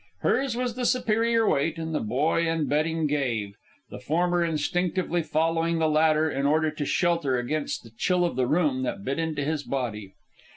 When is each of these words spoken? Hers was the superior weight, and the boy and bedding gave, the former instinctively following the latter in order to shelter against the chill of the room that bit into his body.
Hers 0.21 0.55
was 0.57 0.73
the 0.73 0.85
superior 0.87 1.47
weight, 1.47 1.77
and 1.77 1.93
the 1.93 1.99
boy 1.99 2.47
and 2.49 2.67
bedding 2.67 3.05
gave, 3.05 3.53
the 3.91 3.99
former 3.99 4.43
instinctively 4.43 5.21
following 5.21 5.77
the 5.77 5.87
latter 5.87 6.27
in 6.27 6.47
order 6.47 6.71
to 6.71 6.85
shelter 6.85 7.37
against 7.37 7.83
the 7.83 7.91
chill 7.95 8.25
of 8.25 8.35
the 8.35 8.47
room 8.47 8.81
that 8.81 9.03
bit 9.05 9.19
into 9.19 9.43
his 9.43 9.61
body. 9.61 10.13